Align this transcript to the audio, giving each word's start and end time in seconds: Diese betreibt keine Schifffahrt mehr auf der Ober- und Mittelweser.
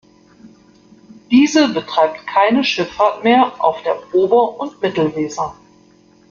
Diese 1.29 1.67
betreibt 1.69 2.25
keine 2.25 2.63
Schifffahrt 2.63 3.23
mehr 3.23 3.53
auf 3.63 3.83
der 3.83 3.97
Ober- 4.15 4.59
und 4.59 4.81
Mittelweser. 4.81 5.55